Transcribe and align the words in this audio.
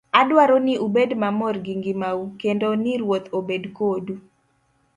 Adwaro 0.19 0.55
ni 0.65 0.73
ubed 0.85 1.09
mamor 1.21 1.55
gi 1.65 1.73
ngimau, 1.79 2.21
kendo 2.41 2.67
ni 2.83 2.93
Ruoth 3.01 3.27
obed 3.37 3.63
kodu. 3.77 4.15